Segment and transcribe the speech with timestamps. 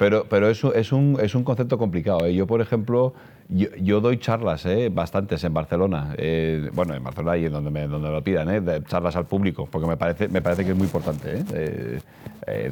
[0.00, 2.24] Pero, pero eso es un, es un concepto complicado.
[2.24, 2.34] ¿eh?
[2.34, 3.12] Yo, por ejemplo,
[3.50, 4.88] yo, doy charlas, ¿eh?
[4.90, 6.14] bastantes en Barcelona.
[6.16, 8.62] Eh, bueno, en Barcelona y en donde me, donde lo pidan, ¿eh?
[8.86, 12.00] charlas al público, porque me parece, me parece que es muy importante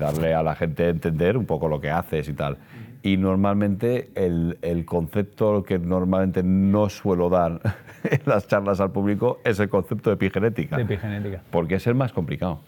[0.00, 2.56] darle a la gente a entender un poco lo que haces y tal.
[3.02, 7.60] Y normalmente el, el concepto que normalmente no suelo dar
[8.04, 10.76] en las charlas al público es el concepto de epigenética.
[10.76, 11.42] De epigenética.
[11.50, 12.62] Porque es el más complicado.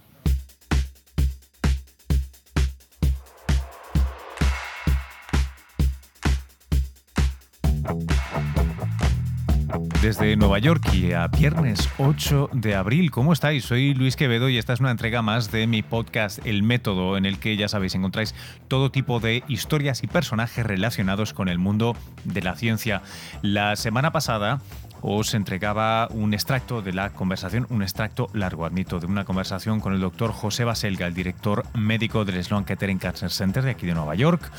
[10.02, 13.66] Desde Nueva York y a viernes 8 de abril, ¿cómo estáis?
[13.66, 17.26] Soy Luis Quevedo y esta es una entrega más de mi podcast El Método, en
[17.26, 18.34] el que ya sabéis, encontráis
[18.66, 23.02] todo tipo de historias y personajes relacionados con el mundo de la ciencia.
[23.42, 24.62] La semana pasada
[25.02, 29.92] os entregaba un extracto de la conversación, un extracto largo, admito, de una conversación con
[29.92, 33.94] el doctor José Baselga, el director médico del Sloan Kettering Cancer Center de aquí de
[33.94, 34.50] Nueva York.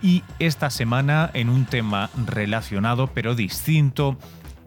[0.00, 4.16] Y esta semana, en un tema relacionado pero distinto,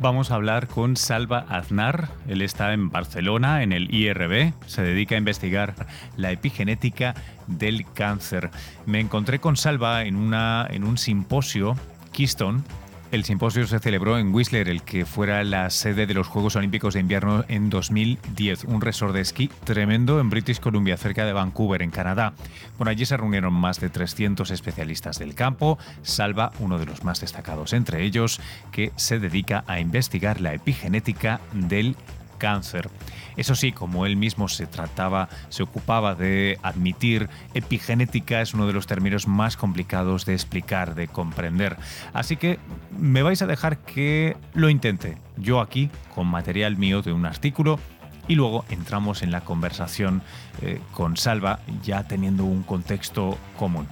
[0.01, 2.07] Vamos a hablar con Salva Aznar.
[2.25, 4.53] Él está en Barcelona, en el IRB.
[4.65, 5.75] Se dedica a investigar
[6.15, 7.15] la epigenética
[7.47, 8.49] del cáncer.
[8.85, 11.75] Me encontré con Salva en, en un simposio,
[12.13, 12.63] Keystone,
[13.11, 16.93] el simposio se celebró en Whistler, el que fuera la sede de los Juegos Olímpicos
[16.93, 21.81] de Invierno en 2010, un resort de esquí tremendo en British Columbia, cerca de Vancouver,
[21.81, 22.33] en Canadá.
[22.77, 27.21] Por allí se reunieron más de 300 especialistas del campo, salva uno de los más
[27.21, 28.39] destacados entre ellos,
[28.71, 31.95] que se dedica a investigar la epigenética del
[32.39, 32.89] cáncer.
[33.37, 38.73] Eso sí, como él mismo se trataba, se ocupaba de admitir, epigenética es uno de
[38.73, 41.77] los términos más complicados de explicar, de comprender.
[42.13, 42.57] Así que
[42.97, 45.17] me vais a dejar que lo intente.
[45.37, 47.79] Yo aquí, con material mío de un artículo,
[48.27, 50.21] y luego entramos en la conversación
[50.61, 53.87] eh, con Salva ya teniendo un contexto común.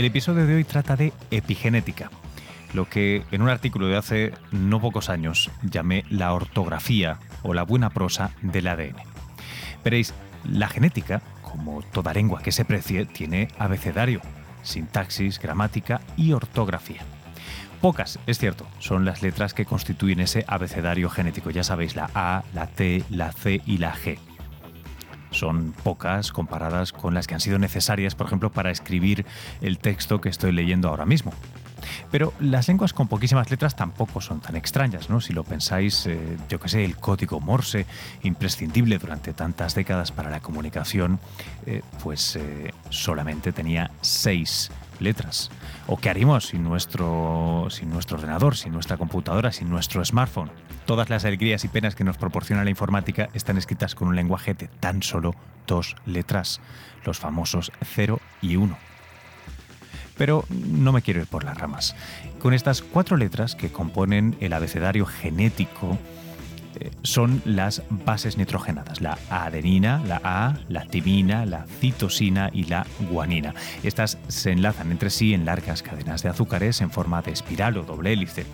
[0.00, 2.10] El episodio de hoy trata de epigenética,
[2.72, 7.64] lo que en un artículo de hace no pocos años llamé la ortografía o la
[7.64, 8.96] buena prosa del ADN.
[9.84, 10.14] Veréis,
[10.50, 14.22] la genética, como toda lengua que se precie, tiene abecedario,
[14.62, 17.02] sintaxis, gramática y ortografía.
[17.82, 21.50] Pocas, es cierto, son las letras que constituyen ese abecedario genético.
[21.50, 24.18] Ya sabéis, la A, la T, la C y la G.
[25.40, 29.24] Son pocas comparadas con las que han sido necesarias, por ejemplo, para escribir
[29.62, 31.32] el texto que estoy leyendo ahora mismo.
[32.10, 35.22] Pero las lenguas con poquísimas letras tampoco son tan extrañas, ¿no?
[35.22, 37.86] Si lo pensáis, eh, yo que sé, el código Morse,
[38.22, 41.18] imprescindible durante tantas décadas para la comunicación,
[41.64, 45.50] eh, pues eh, solamente tenía seis letras.
[45.86, 50.50] ¿O qué haríamos sin nuestro, sin nuestro ordenador, sin nuestra computadora, sin nuestro smartphone?
[50.90, 54.54] Todas las alegrías y penas que nos proporciona la informática están escritas con un lenguaje
[54.54, 55.36] de tan solo
[55.68, 56.60] dos letras,
[57.04, 58.76] los famosos 0 y 1.
[60.18, 61.94] Pero no me quiero ir por las ramas.
[62.40, 65.96] Con estas cuatro letras que componen el abecedario genético,
[66.80, 72.84] eh, son las bases nitrogenadas, la adenina, la A, la timina, la citosina y la
[73.08, 73.54] guanina.
[73.84, 77.84] Estas se enlazan entre sí en largas cadenas de azúcares en forma de espiral o
[77.84, 78.44] doble hélice.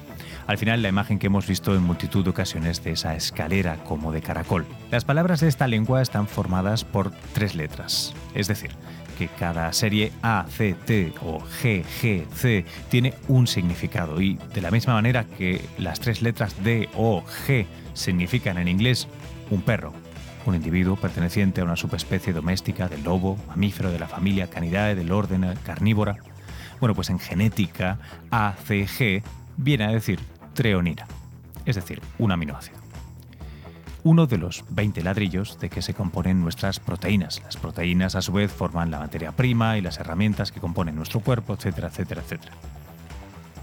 [0.46, 4.12] Al final, la imagen que hemos visto en multitud de ocasiones de esa escalera como
[4.12, 4.64] de caracol.
[4.92, 8.70] Las palabras de esta lengua están formadas por tres letras, es decir,
[9.18, 14.60] que cada serie A, C, T o G, G, C tiene un significado y de
[14.60, 19.08] la misma manera que las tres letras D, O, G significan en inglés
[19.50, 19.92] un perro,
[20.44, 25.10] un individuo perteneciente a una subespecie doméstica del lobo, mamífero de la familia Canidae del
[25.10, 26.18] orden carnívora.
[26.78, 27.98] Bueno, pues en genética
[28.30, 29.24] ACG
[29.56, 30.20] viene a decir
[30.56, 31.06] treonina,
[31.66, 32.78] es decir, un aminoácido.
[34.02, 37.42] Uno de los 20 ladrillos de que se componen nuestras proteínas.
[37.44, 41.20] Las proteínas a su vez forman la materia prima y las herramientas que componen nuestro
[41.20, 42.52] cuerpo, etcétera, etcétera, etcétera.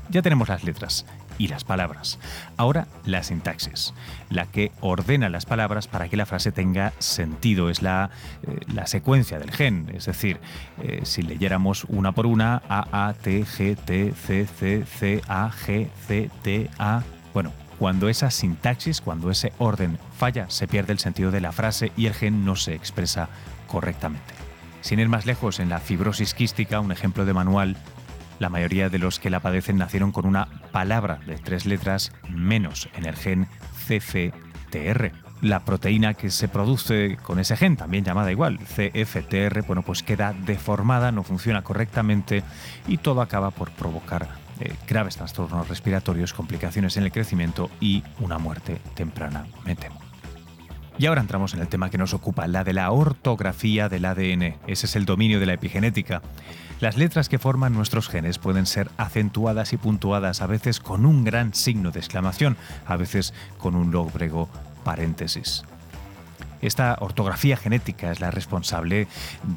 [0.09, 1.05] Ya tenemos las letras
[1.37, 2.19] y las palabras.
[2.57, 3.93] Ahora la sintaxis,
[4.29, 7.69] la que ordena las palabras para que la frase tenga sentido.
[7.69, 8.09] Es la,
[8.43, 9.91] eh, la secuencia del gen.
[9.93, 10.39] Es decir,
[10.81, 15.49] eh, si leyéramos una por una, A, A, T, G, T, C, C, C, A,
[15.51, 17.03] G, C, T, A.
[17.33, 21.91] Bueno, cuando esa sintaxis, cuando ese orden falla, se pierde el sentido de la frase
[21.97, 23.29] y el gen no se expresa
[23.67, 24.33] correctamente.
[24.81, 27.77] Sin ir más lejos, en la fibrosis quística, un ejemplo de manual,
[28.39, 32.89] la mayoría de los que la padecen nacieron con una palabra de tres letras menos
[32.95, 33.47] en el gen
[33.87, 35.11] CFTR.
[35.41, 40.33] La proteína que se produce con ese gen, también llamada igual, CFTR, bueno, pues queda
[40.45, 42.43] deformada, no funciona correctamente
[42.87, 48.37] y todo acaba por provocar eh, graves trastornos respiratorios, complicaciones en el crecimiento y una
[48.37, 49.99] muerte temprana, me temo.
[50.97, 54.57] Y ahora entramos en el tema que nos ocupa, la de la ortografía del ADN.
[54.67, 56.21] Ese es el dominio de la epigenética.
[56.83, 61.23] Las letras que forman nuestros genes pueden ser acentuadas y puntuadas, a veces con un
[61.23, 64.49] gran signo de exclamación, a veces con un lóbrego
[64.83, 65.63] paréntesis.
[66.61, 69.07] Esta ortografía genética es la responsable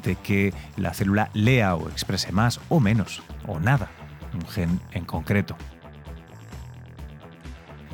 [0.05, 3.89] de que la célula lea o exprese más o menos, o nada,
[4.33, 5.57] un gen en concreto.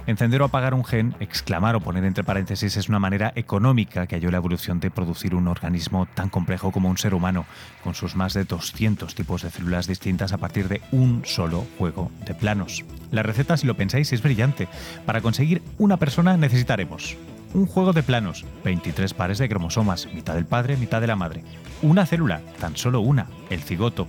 [0.05, 4.15] Encender o apagar un gen, exclamar o poner entre paréntesis es una manera económica que
[4.15, 7.45] halló la evolución de producir un organismo tan complejo como un ser humano,
[7.85, 12.11] con sus más de 200 tipos de células distintas a partir de un solo juego
[12.25, 12.83] de planos.
[13.11, 14.67] La receta, si lo pensáis, es brillante.
[15.05, 17.15] Para conseguir una persona necesitaremos
[17.53, 21.43] un juego de planos, 23 pares de cromosomas, mitad del padre, mitad de la madre,
[21.81, 24.07] una célula, tan solo una, el cigoto,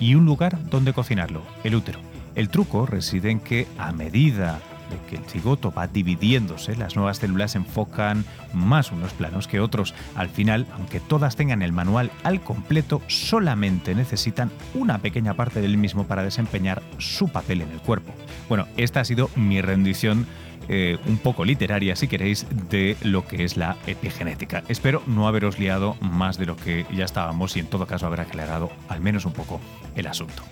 [0.00, 2.00] y un lugar donde cocinarlo, el útero.
[2.34, 4.60] El truco reside en que a medida
[5.08, 9.94] que el cigoto va dividiéndose, las nuevas células enfocan más unos planos que otros.
[10.14, 15.76] Al final, aunque todas tengan el manual al completo, solamente necesitan una pequeña parte del
[15.76, 18.12] mismo para desempeñar su papel en el cuerpo.
[18.48, 20.26] Bueno, esta ha sido mi rendición
[20.68, 24.62] eh, un poco literaria, si queréis, de lo que es la epigenética.
[24.68, 28.20] Espero no haberos liado más de lo que ya estábamos y en todo caso haber
[28.20, 29.60] aclarado al menos un poco
[29.94, 30.42] el asunto.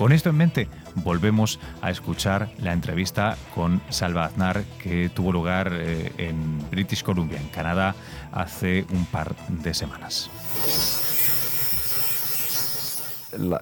[0.00, 0.66] Con esto en mente,
[1.04, 7.38] volvemos a escuchar la entrevista con Salva Aznar que tuvo lugar eh, en British Columbia,
[7.38, 7.94] en Canadá,
[8.32, 10.30] hace un par de semanas.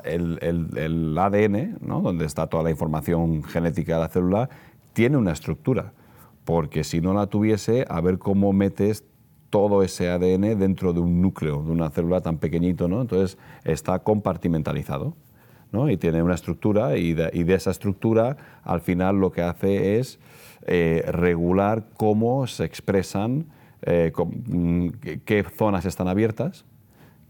[0.04, 4.48] el, ADN, donde está toda la información genética de la célula,
[4.92, 5.92] tiene una estructura,
[6.44, 9.02] porque si no la tuviese, a ver cómo metes
[9.50, 13.00] todo ese ADN dentro de un núcleo, de una célula tan pequeñito, ¿no?
[13.00, 15.16] Entonces está compartimentalizado
[15.72, 20.18] y tiene una estructura y de, esa estructura al final lo que hace es
[20.66, 23.46] eh, regular cómo se expresan,
[23.82, 24.12] eh,
[25.24, 26.64] qué zonas están abiertas,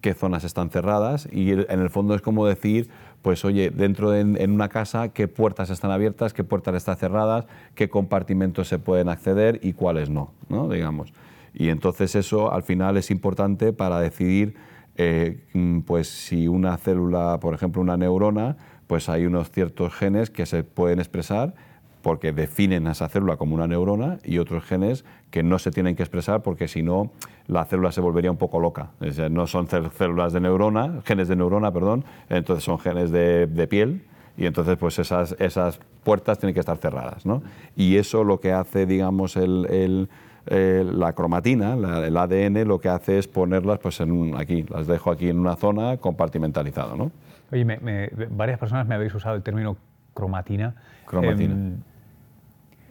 [0.00, 2.88] qué zonas están cerradas y en el fondo es como decir,
[3.22, 7.88] pues oye, dentro de una casa, qué puertas están abiertas, qué puertas están cerradas, qué
[7.88, 10.68] compartimentos se pueden acceder y cuáles no, ¿no?
[10.68, 11.12] digamos.
[11.52, 14.54] Y entonces eso al final es importante para decidir
[15.00, 18.56] eh, mm, pues si una célula, por ejemplo una neurona,
[18.88, 21.54] pues hay unos ciertos genes que se pueden expresar
[22.02, 25.94] porque definen a esa célula como una neurona y otros genes que no se tienen
[25.94, 27.12] que expresar porque si no
[27.46, 28.90] la célula se volvería un poco loca.
[29.30, 34.02] no son células de neurona, genes de neurona, perdón, entonces son genes de, piel
[34.36, 37.24] y entonces pues esas, esas puertas tienen que estar cerradas.
[37.24, 37.42] ¿no?
[37.76, 40.08] Y eso lo que hace, digamos, el
[40.50, 45.10] eh, la cromatina, el ADN, lo que hace es ponerlas pues, en aquí, las dejo
[45.10, 46.96] aquí en una zona compartimentalizada.
[46.96, 47.10] ¿no?
[47.52, 49.76] Oye, varias personas me habéis usado el término
[50.14, 50.74] cromatina.
[51.06, 51.52] Cromatina.
[51.54, 51.76] Em,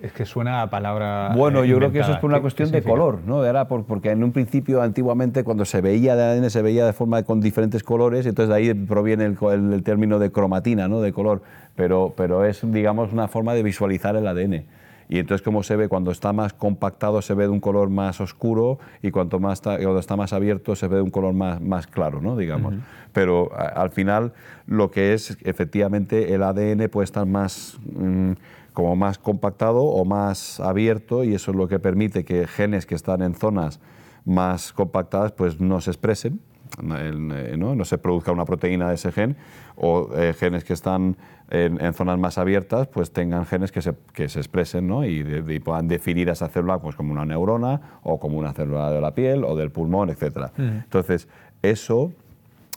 [0.01, 1.31] es que suena a palabra.
[1.35, 3.43] Bueno, yo creo que eso es por una cuestión de color, ¿no?
[3.43, 7.23] Era porque en un principio, antiguamente, cuando se veía de ADN, se veía de forma
[7.23, 9.37] con diferentes colores, entonces de ahí proviene el,
[9.73, 11.01] el, término de cromatina, ¿no?
[11.01, 11.41] De color.
[11.75, 14.65] Pero, pero es, digamos, una forma de visualizar el ADN
[15.09, 18.19] y entonces como se ve cuando está más compactado se ve de un color más
[18.19, 21.61] oscuro y cuanto más está, cuando está más abierto se ve de un color más,
[21.61, 22.35] más claro, ¿no?
[22.35, 22.75] digamos.
[23.13, 24.33] Pero al final
[24.65, 28.33] lo que es efectivamente el ADN puede estar más mm,
[28.73, 32.95] como más compactado o más abierto y eso es lo que permite que genes que
[32.95, 33.79] están en zonas
[34.25, 36.39] más compactadas pues no se expresen
[36.83, 37.83] eh, ¿no?
[37.85, 39.35] se produzca una proteína de ese gen,
[39.75, 41.17] o eh, genes que están
[41.49, 45.05] en, zonas más abiertas, pues tengan genes que se, que se expresen ¿no?
[45.05, 49.01] y, puedan definir a esa célula pues, como una neurona o como una célula de
[49.01, 50.51] la piel o del pulmón, etc.
[50.57, 51.27] Entonces,
[51.61, 52.11] eso,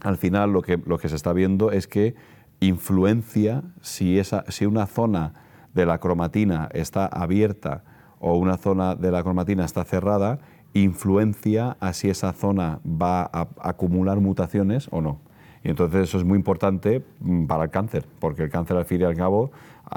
[0.03, 2.15] al final, lo que, lo que se está viendo es que
[2.61, 5.33] influencia si, esa, si una zona
[5.75, 7.83] de la cromatina está abierta
[8.19, 10.39] o una zona de la cromatina está cerrada,
[10.75, 15.21] influencia a si esa zona va a acumular mutaciones o no.
[15.63, 19.03] Y entonces eso es muy importante mm, para el cáncer, porque el cáncer al fin
[19.03, 19.51] y al cabo,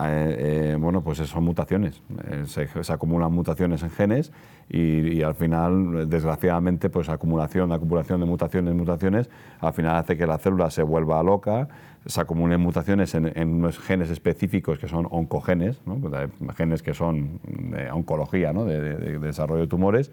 [0.04, 4.34] eh, eh, bueno, pues son mutaciones, eh, se, acumulan mutaciones en genes
[4.70, 9.30] y, al final, desgraciadamente, pues acumulación, acumulación de mutaciones, mutaciones,
[9.60, 11.70] al final hace que la célula se vuelva loca,
[12.06, 17.90] se acumulen mutaciones en, unos genes específicos que son oncogenes, pues genes que son de
[17.92, 18.66] oncología, ¿no?
[18.66, 20.12] de desarrollo de tumores,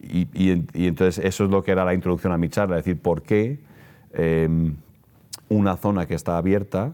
[0.00, 3.22] Y, entonces eso es lo que era la introducción a mi charla, es decir, por
[3.22, 3.58] qué
[4.12, 4.74] em,
[5.48, 6.92] una zona que está abierta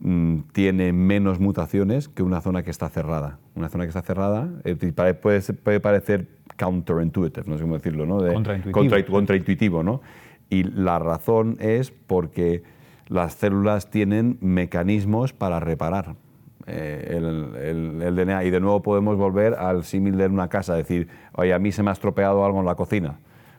[0.00, 3.38] mm, tiene menos mutaciones que una zona que está cerrada.
[3.54, 4.48] Una zona que está cerrada
[5.20, 6.28] puede, puede, parecer
[6.58, 8.20] counterintuitive, no sé cómo decirlo, ¿no?
[8.20, 9.12] De, contraintuitivo.
[9.12, 10.00] contraintuitivo, ¿no?
[10.50, 12.62] Y la razón es porque
[13.08, 16.14] las células tienen mecanismos para reparar.
[16.68, 18.44] eh, el, el, DNA.
[18.44, 21.82] Y de nuevo podemos volver al símil de una casa, decir, oye, a mí se
[21.82, 23.18] me ha estropeado algo en la cocina.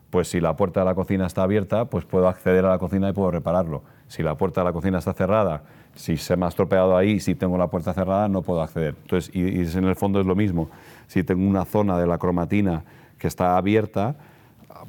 [0.10, 3.10] Pues si la puerta de la cocina está abierta, pues puedo acceder a la cocina
[3.10, 3.84] y puedo repararlo.
[4.08, 5.64] Si la puerta de la cocina está cerrada,
[5.96, 8.96] si se me ha estropeado ahí, si tengo la puerta cerrada, no puedo acceder.
[9.04, 10.70] Entonces, y, en el fondo es lo mismo.
[11.08, 12.84] Si tengo una zona de la cromatina
[13.18, 14.16] que está abierta,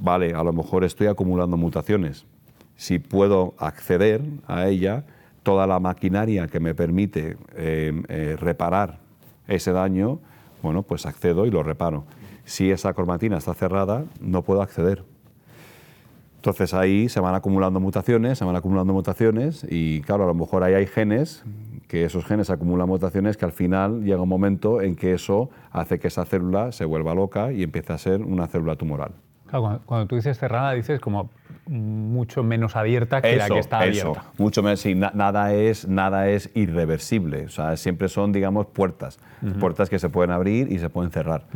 [0.00, 2.26] vale, a lo mejor estoy acumulando mutaciones.
[2.76, 5.04] Si puedo acceder a ella,
[5.42, 8.99] toda la maquinaria que me permite eh, eh, reparar
[9.47, 10.18] ese daño,
[10.62, 12.04] bueno, pues accedo y lo reparo.
[12.44, 15.04] Si esa cromatina está cerrada, no puedo acceder.
[16.37, 20.64] Entonces ahí se van acumulando mutaciones, se van acumulando mutaciones y claro, a lo mejor
[20.64, 21.44] ahí hay genes,
[21.87, 25.99] que esos genes acumulan mutaciones que al final llega un momento en que eso hace
[25.99, 29.12] que esa célula se vuelva loca y empiece a ser una célula tumoral
[29.50, 31.30] cuando, tú dices cerrada, dices como
[31.67, 34.25] mucho menos abierta que la que está abierta.
[34.38, 37.45] Mucho menos, sí, nada, es, nada es irreversible.
[37.45, 39.19] O sea, siempre son, digamos, puertas.
[39.59, 41.47] Puertas que se pueden abrir y se pueden cerrar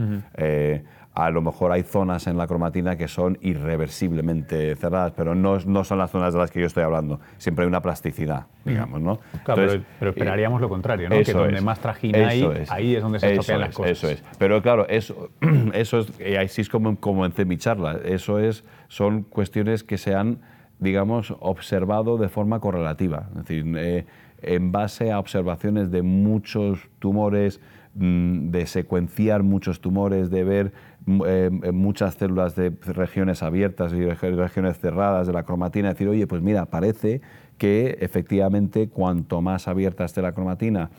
[1.15, 5.85] a lo mejor hay zonas en la cromatina que son irreversiblemente cerradas, pero no, no,
[5.85, 7.21] son las zonas de las que yo estoy hablando.
[7.39, 9.21] Siempre hay una plasticidad, digamos, ¿no?
[9.45, 11.17] Claro, pero, esperaríamos lo contrario, ¿no?
[11.23, 13.93] Que donde más trajina hay, ahí es donde se estropean las cosas.
[13.93, 14.25] Eso es.
[14.39, 15.31] Pero claro, eso,
[15.73, 16.91] eso es, y así es como,
[17.25, 20.41] en mi charla, eso es, son cuestiones que se han,
[20.81, 23.29] digamos, observado de forma correlativa.
[23.31, 24.05] Es decir, eh,
[24.47, 27.61] en base a observaciones de muchos tumores,
[27.95, 30.73] mm, de secuenciar muchos tumores, de ver
[31.27, 36.41] eh, muchas células de regiones abiertas y regiones cerradas de la cromatina, decir, oye, pues
[36.41, 37.21] mira, parece
[37.59, 40.91] que efectivamente cuanto más abierta esté la cromatina,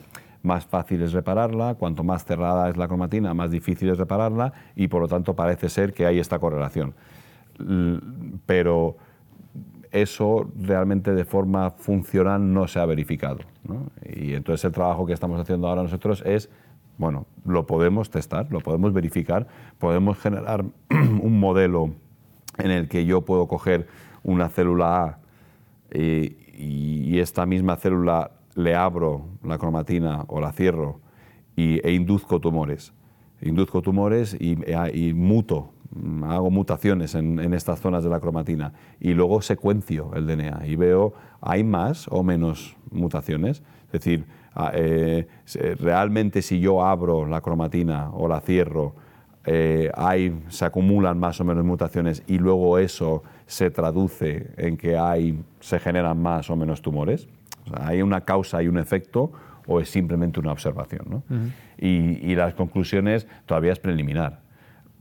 [0.43, 4.87] más fácil es repararla, cuanto más cerrada es la cromatina, más difícil es repararla y
[4.87, 6.93] por lo tanto parece ser que hay esta correlación.
[8.45, 8.97] Pero
[10.01, 13.39] eso realmente de forma funcional no se ha verificado.
[14.03, 16.49] Y entonces el trabajo que estamos haciendo ahora nosotros es
[16.97, 19.47] bueno, lo podemos testar, lo podemos verificar,
[19.79, 21.91] podemos generar un modelo
[22.57, 23.87] en el que yo puedo coger
[24.23, 25.19] una célula A
[25.93, 30.99] y, esta misma célula le abro la cromatina o la cierro
[31.55, 32.93] y, e induzco tumores.
[33.41, 34.55] Induzco tumores y,
[35.13, 35.71] muto,
[36.23, 40.75] hago mutaciones en, en, estas zonas de la cromatina y luego secuencio el DNA y
[40.75, 43.63] veo hay más o menos mutaciones.
[43.87, 44.25] Es decir,
[44.55, 45.27] Ah, eh,
[45.79, 48.95] realmente si yo abro la cromatina o la cierro,
[49.43, 54.97] eh, hay, se acumulan más o menos mutaciones y luego eso se traduce en que
[54.97, 57.27] hay, se generan más o menos tumores.
[57.73, 59.33] ¿Hay una causa y un efecto
[59.67, 61.05] o es simplemente una observación?
[61.09, 61.23] ¿no?
[61.77, 64.39] y, y, las conclusiones todavía es preliminar,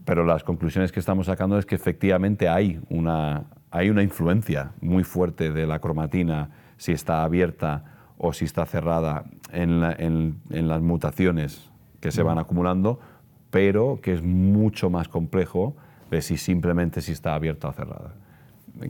[0.04, 5.02] pero las conclusiones que estamos sacando es que efectivamente hay una, hay una influencia muy
[5.02, 7.84] fuerte de la cromatina si está abierta
[8.18, 9.80] o si está cerrada en,
[10.50, 11.70] las mutaciones
[12.00, 13.00] que se van acumulando,
[13.50, 15.74] pero que es mucho más complejo
[16.10, 18.14] de si simplemente si está abierta o cerrada.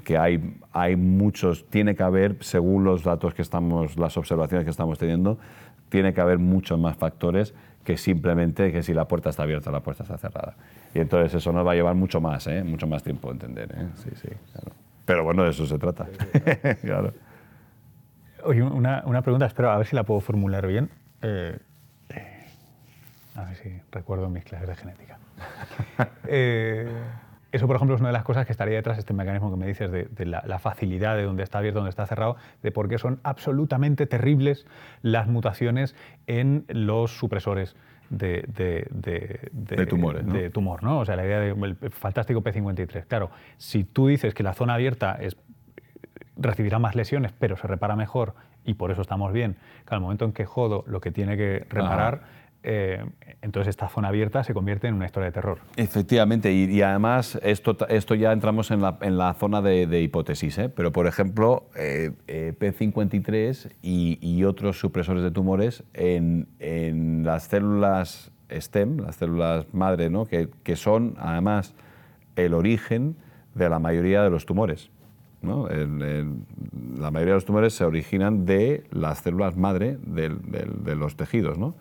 [0.02, 4.70] Que hay, hay muchos, tiene que haber, según los datos que estamos, las observaciones que
[4.70, 5.38] estamos teniendo,
[5.90, 9.80] tiene que haber muchos más factores que simplemente que si la puerta está abierta la
[9.80, 10.54] puerta está cerrada.
[10.94, 12.64] Y entonces eso nos va a llevar mucho más, ¿eh?
[12.64, 13.70] mucho más tiempo entender.
[13.76, 13.88] ¿eh?
[13.96, 14.28] Sí, sí,
[15.04, 16.06] Pero bueno, de eso se trata.
[16.82, 17.12] claro.
[18.44, 20.90] Oye, una, una, pregunta, espero a ver si la puedo formular bien.
[21.22, 21.58] Eh,
[22.10, 22.46] eh,
[23.34, 25.18] a ver si recuerdo mis clases de genética.
[27.54, 29.56] Eso, por ejemplo, es una de las cosas que estaría detrás de este mecanismo que
[29.56, 32.34] me dices de, la, facilidad de dónde está abierto, dónde está cerrado,
[32.64, 34.66] de por qué son absolutamente terribles
[35.02, 35.94] las mutaciones
[36.26, 37.76] en los supresores
[38.10, 40.98] de, de, tumores, de tumor, ¿no?
[40.98, 43.04] O sea, la idea del fantástico P53.
[43.06, 45.36] Claro, si tú dices que la zona abierta es
[46.36, 48.34] recibirá más lesiones, pero se repara mejor
[48.64, 49.54] y por eso estamos bien.
[49.86, 52.22] Que al momento en que jodo lo que tiene que reparar,
[52.64, 53.04] eh,
[53.42, 55.58] entonces esta zona abierta se convierte en una historia de terror.
[55.76, 60.68] Efectivamente, y, además esto, esto ya entramos en la, en la zona de, hipótesis, ¿eh?
[60.68, 68.98] pero por ejemplo, eh, P53 y, otros supresores de tumores en, en, las células STEM,
[68.98, 70.26] las células madre, ¿no?
[70.26, 71.74] que, que son además
[72.36, 73.16] el origen
[73.54, 74.90] de la mayoría de los tumores
[75.44, 81.58] la mayoría de los tumores se originan de las células madre de, los tejidos.
[81.58, 81.74] ¿no?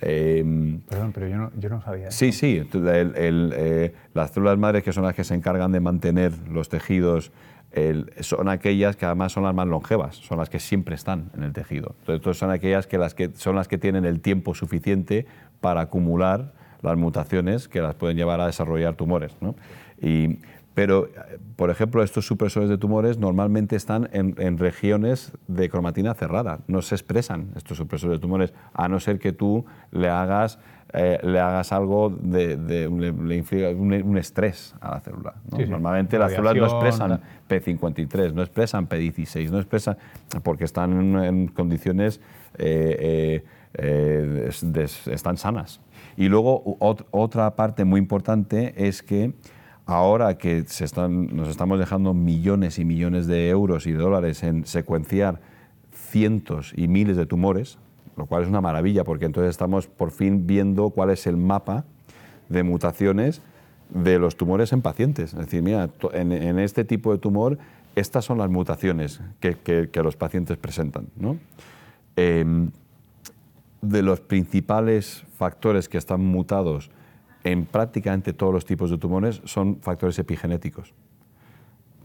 [0.00, 2.10] Em, Perdón, pero yo no, yo no sabía.
[2.10, 2.68] Sí, sí.
[2.74, 7.32] Eh, las células madres que son las que se encargan de mantener los tejidos
[8.20, 11.52] son aquellas que además son las más longevas, son las que siempre están en el
[11.52, 11.94] tejido.
[12.06, 15.26] Entonces, son aquellas que, las que son las que tienen el tiempo suficiente
[15.60, 19.36] para acumular las mutaciones que las pueden llevar a desarrollar tumores.
[19.40, 19.56] ¿no?
[20.00, 20.38] Y
[20.76, 21.08] Pero,
[21.56, 26.58] por ejemplo, estos supresores de tumores normalmente están en, regiones de cromatina cerrada.
[26.68, 30.58] No se expresan estos supresores de tumores, a no ser que tú le hagas,
[30.92, 35.36] eh, le hagas algo de, de le, un, estrés a la célula.
[35.66, 39.96] Normalmente las células no expresan P53, no expresan P16, no expresan
[40.42, 42.20] porque están en, condiciones
[42.58, 43.42] eh,
[43.72, 44.50] eh,
[45.06, 45.80] están sanas.
[46.18, 46.76] Y luego
[47.12, 49.32] otra parte muy importante es que
[49.86, 54.42] ahora que se están, nos estamos dejando millones y millones de euros y de dólares
[54.42, 55.40] en secuenciar
[55.92, 57.78] cientos y miles de tumores,
[58.16, 61.84] lo cual es una maravilla porque entonces estamos por fin viendo cuál es el mapa
[62.48, 63.40] de mutaciones
[63.90, 65.32] de los tumores en pacientes.
[65.32, 67.58] Es decir, mira, en, este tipo de tumor,
[67.94, 71.06] estas son las mutaciones que, los pacientes presentan.
[72.16, 72.70] Em,
[73.82, 76.90] de los principales factores que están mutados
[77.46, 80.92] en prácticamente todos los tipos de tumores son factores epigenéticos.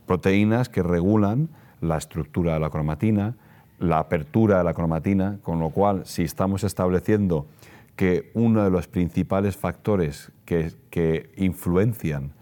[0.05, 1.50] Proteínas que regulan
[1.81, 3.36] la estructura de la cromatina,
[3.79, 7.48] la apertura de la cromatina, con lo cual si estamos estableciendo
[7.95, 12.33] que uno de los principales factores que, influencian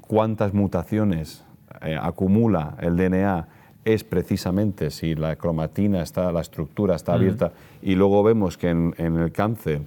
[0.00, 1.44] cuántas mutaciones
[1.82, 3.48] eh, acumula el DNA
[3.84, 8.94] es precisamente si la cromatina está, la estructura está abierta, y luego vemos que en
[8.96, 9.82] el cáncer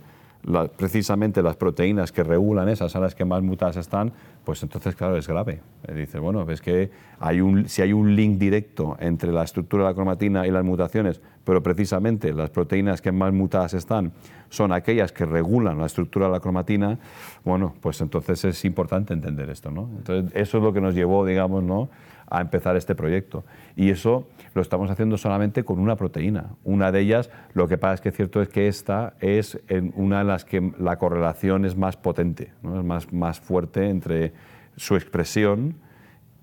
[0.77, 5.17] precisamente las proteínas que regulan esas a las que más mutadas están, pues entonces, claro,
[5.17, 5.61] es grave.
[5.87, 9.83] Eh, dice, bueno, ves que hay un, si hay un link directo entre la estructura
[9.83, 14.11] de la cromatina y las mutaciones, pero precisamente las proteínas que más mutadas están
[14.49, 16.99] son aquellas que regulan la estructura de la cromatina,
[17.43, 19.89] bueno, pues entonces es importante entender esto, ¿no?
[19.97, 21.89] Entonces, eso es lo que nos llevó, digamos, ¿no?
[22.27, 23.45] A empezar este proyecto.
[23.75, 26.55] Y eso lo estamos haciendo solamente con una proteína.
[26.63, 29.59] Una de ellas, lo que pasa es que es cierto es que esta es
[29.95, 32.79] una de las que la correlación es más potente, ¿no?
[32.79, 34.33] es más, más fuerte entre
[34.75, 35.75] su expresión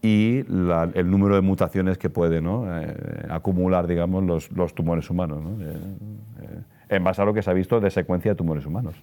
[0.02, 2.38] y el número de mutaciones que puede.
[2.42, 5.64] Eh, acumular digamos, los, los tumores humanos, ¿no?
[5.64, 5.76] Eh,
[6.40, 8.94] eh, en base a lo que se ha visto de secuencia de tumores humanos.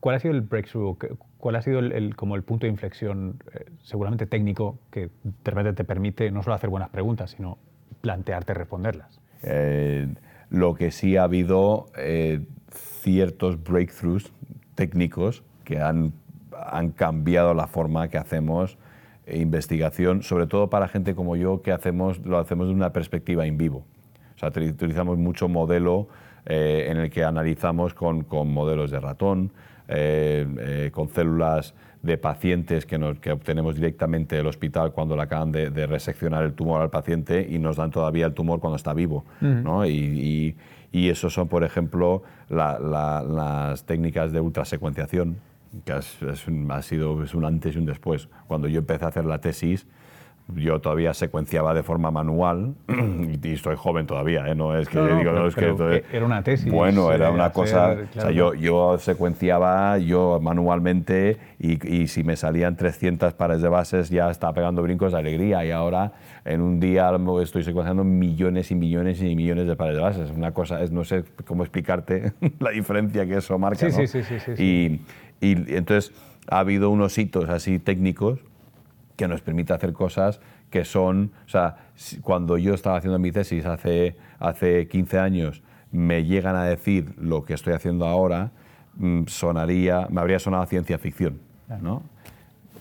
[0.00, 0.96] ¿Cuál ha sido el breakthrough?
[1.38, 5.72] ¿Cuál ha sido el, como el punto de inflexión, eh, seguramente técnico, que de repente
[5.72, 7.58] te permite no solo hacer buenas preguntas, sino
[8.00, 9.20] plantearte responderlas?
[9.42, 10.08] Eh,
[10.50, 14.32] lo que sí ha habido eh, ciertos breakthroughs
[14.74, 16.12] técnicos que han,
[16.52, 18.78] han cambiado la forma que hacemos
[19.30, 23.58] investigación, sobre todo para gente como yo que hacemos, lo hacemos de una perspectiva in
[23.58, 23.84] vivo.
[24.34, 26.08] O sea, utilizamos mucho modelo
[26.46, 29.52] en el que analizamos con, con modelos de ratón,
[29.90, 31.72] eh, eh, con células
[32.02, 32.96] de pacientes que,
[33.32, 37.76] obtenemos directamente del hospital cuando le acaban de, reseccionar el tumor al paciente y nos
[37.76, 39.24] dan todavía el tumor cuando está vivo.
[39.40, 39.86] ¿no?
[39.86, 40.54] Y,
[40.92, 45.38] y, eso son, por ejemplo, las técnicas de ultrasecuenciación,
[45.86, 48.28] que ha sido es un antes y un después.
[48.46, 49.86] Cuando yo empecé a hacer la tesis,
[50.54, 52.74] yo todavía secuenciaba de forma manual
[53.42, 54.54] y estoy joven todavía, ¿eh?
[54.54, 56.72] no es que digo, no, es que era una tesis.
[56.72, 62.36] Bueno, era una cosa, o sea, yo, yo secuenciaba yo manualmente y, y, si me
[62.36, 66.12] salían 300 pares de bases ya estaba pegando brincos de alegría y ahora
[66.44, 67.10] en un día
[67.42, 70.30] estoy secuenciando millones y millones y millones de pares de bases.
[70.30, 73.90] Una cosa es, no sé cómo explicarte la diferencia que eso marca.
[73.90, 75.00] Sí, sí, sí, sí, Y,
[75.46, 76.12] y entonces
[76.48, 78.38] ha habido unos hitos así técnicos
[79.18, 81.76] que nos permite hacer cosas que son, o sea,
[82.22, 87.44] cuando yo estaba haciendo mi tesis hace, hace 15 años, me llegan a decir lo
[87.44, 88.52] que estoy haciendo ahora,
[88.96, 91.40] mm, sonaría, me habría sonado a ciencia ficción,
[91.82, 92.04] ¿no?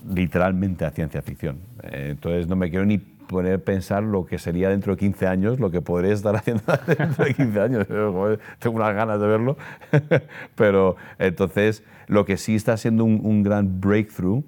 [0.07, 1.57] Literalmente a ciencia ficción.
[1.81, 5.25] Eh, entonces no me quiero ni poner a pensar lo que sería dentro de 15
[5.25, 7.87] años, lo que podré estar haciendo dentro de 15 años.
[8.59, 9.57] Tengo unas ganas de verlo.
[10.55, 14.43] Pero entonces, lo que sí está siendo un, un gran breakthrough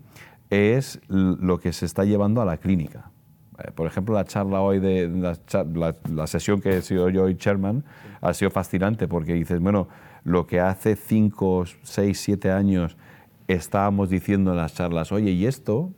[0.50, 3.12] es lo que se está llevando a la clínica.
[3.60, 7.84] Eh, por ejemplo, la charla hoy, de la, sesión que he sido yo hoy chairman,
[8.22, 9.88] ha sido fascinante porque dices, bueno,
[10.24, 12.98] lo que hace 5, 6, 7 años
[13.48, 15.92] estábamos diciendo en las charlas, oye, y esto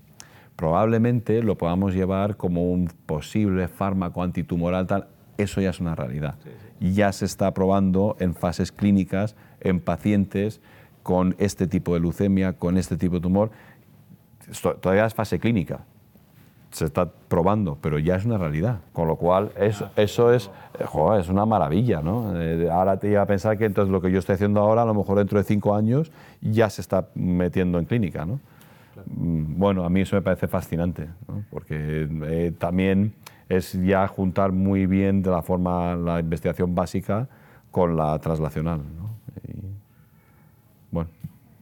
[0.55, 6.35] probablemente lo podamos llevar como un posible fármaco antitumoral, tal, eso ya es una realidad.
[6.79, 10.61] Ya se está probando en fases clínicas en pacientes
[11.03, 13.51] con este tipo de leucemia, con este tipo de tumor,
[14.81, 15.81] todavía es fase clínica,
[16.71, 18.79] se está probando, pero ya es una realidad.
[18.93, 20.49] Con lo cual, eso, eso es,
[20.79, 20.85] eh,
[21.19, 22.01] es una maravilla.
[22.01, 22.39] ¿no?
[22.39, 24.85] Eh, ahora te iba a pensar que entonces lo que yo estoy haciendo ahora, a
[24.85, 28.25] lo mejor dentro de cinco años, ya se está metiendo en clínica.
[28.25, 28.39] ¿no?
[29.05, 31.07] Mm, bueno, a mí eso me parece fascinante,
[31.49, 33.13] porque eh, también
[33.49, 37.27] es ya juntar muy bien de la forma la investigación básica
[37.69, 38.79] con la translacional.
[38.79, 39.10] ¿no?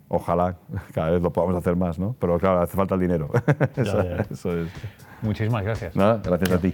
[0.09, 0.57] Ojalá
[0.93, 2.15] cada vez lo podamos hacer más, ¿no?
[2.19, 3.29] Pero claro, hace falta el dinero.
[3.77, 4.69] eso, eso es.
[5.21, 5.95] Muchísimas gracias.
[5.95, 6.73] Nada, gracias a ti.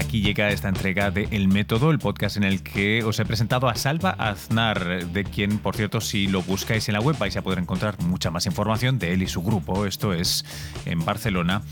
[0.00, 3.24] Hasta aquí llega esta entrega de El Método, el podcast en el que os he
[3.26, 7.36] presentado a Salva Aznar, de quien, por cierto, si lo buscáis en la web vais
[7.36, 9.84] a poder encontrar mucha más información de él y su grupo.
[9.84, 10.44] Esto es
[10.86, 11.62] en Barcelona.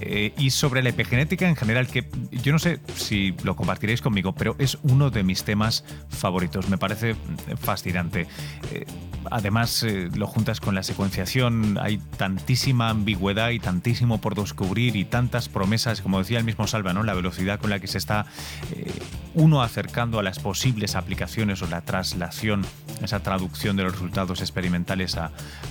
[0.00, 4.34] Eh, y sobre la epigenética en general, que yo no sé si lo compartiréis conmigo,
[4.34, 6.68] pero es uno de mis temas favoritos.
[6.68, 7.16] Me parece
[7.58, 8.26] fascinante.
[8.72, 8.84] Eh,
[9.30, 15.04] además, eh, lo juntas con la secuenciación, hay tantísima ambigüedad y tantísimo por descubrir y
[15.04, 17.02] tantas promesas, como decía el mismo Salva, ¿no?
[17.02, 18.26] La velocidad con la que se está
[18.72, 18.90] eh,
[19.34, 22.64] uno acercando a las posibles aplicaciones o la traslación,
[23.02, 25.16] esa traducción de los resultados experimentales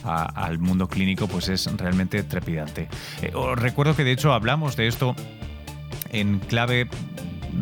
[0.03, 2.87] al mundo clínico, pues es realmente trepidante.
[3.21, 5.15] Eh, os recuerdo que de hecho hablamos de esto
[6.11, 6.89] en clave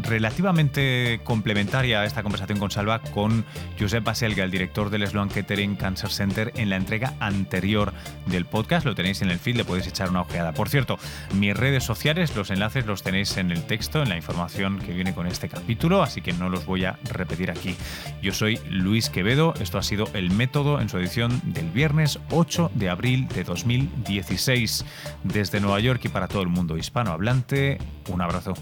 [0.02, 3.46] relativamente complementaria a esta conversación con Salva con
[3.80, 7.94] Josep Baselga, el director del Sloan Kettering Cancer Center, en la entrega anterior
[8.26, 8.86] del podcast.
[8.86, 10.54] Lo tenéis en el feed, le podéis echar una ojeada.
[10.54, 10.98] Por cierto,
[11.34, 15.14] mis redes sociales, los enlaces los tenéis en el texto, en la información que viene
[15.14, 17.76] con este capítulo, así que no los voy a repetir aquí.
[18.22, 22.72] Yo soy Luis Quevedo, esto ha sido El Método en su edición del viernes 8
[22.74, 24.86] de abril de 2016.
[25.24, 27.78] Desde Nueva York y para todo el mundo hispanohablante,
[28.10, 28.54] un abrazo.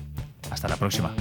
[0.50, 1.14] Hasta la próxima.